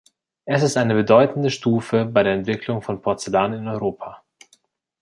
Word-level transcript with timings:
Es 0.45 0.63
ist 0.63 0.77
eine 0.77 0.95
bedeutende 0.95 1.51
Stufe 1.51 2.05
bei 2.05 2.23
der 2.23 2.33
Entwicklung 2.33 2.81
von 2.81 3.03
Porzellan 3.03 3.53
in 3.53 3.67
Europa. 3.67 4.23